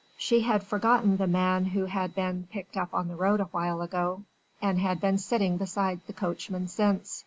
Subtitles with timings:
[0.17, 4.23] She had forgotten the man who had been picked up on the road awhile ago,
[4.59, 7.19] and had been sitting beside the coachman since.